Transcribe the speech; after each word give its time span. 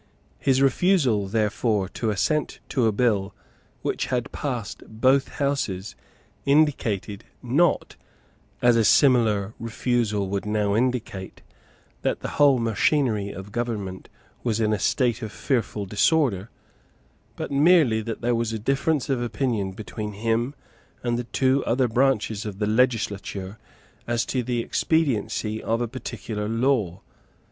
His 0.39 0.63
refusal, 0.63 1.27
therefore, 1.27 1.87
to 1.89 2.09
assent 2.09 2.59
to 2.69 2.87
a 2.87 2.91
bill 2.91 3.35
which 3.83 4.07
had 4.07 4.31
passed 4.31 4.81
both 4.87 5.27
Houses 5.33 5.95
indicated, 6.43 7.23
not, 7.43 7.97
as 8.63 8.75
a 8.75 8.83
similar 8.83 9.53
refusal 9.59 10.27
would 10.29 10.43
now 10.43 10.75
indicate, 10.75 11.43
that 12.01 12.21
the 12.21 12.29
whole 12.41 12.57
machinery 12.57 13.29
of 13.29 13.51
government 13.51 14.09
was 14.43 14.59
in 14.59 14.73
a 14.73 14.79
state 14.79 15.21
of 15.21 15.31
fearful 15.31 15.85
disorder, 15.85 16.49
but 17.35 17.51
merely 17.51 18.01
that 18.01 18.21
there 18.21 18.33
was 18.33 18.51
a 18.51 18.57
difference 18.57 19.07
of 19.07 19.21
opinion 19.21 19.71
between 19.73 20.13
him 20.13 20.55
and 21.03 21.15
the 21.19 21.25
two 21.25 21.63
other 21.65 21.87
branches 21.87 22.43
of 22.43 22.57
the 22.57 22.65
legislature 22.65 23.59
as 24.07 24.25
to 24.25 24.41
the 24.41 24.61
expediency 24.61 25.61
of 25.61 25.79
a 25.79 25.87
particular 25.87 26.49
law. 26.49 27.01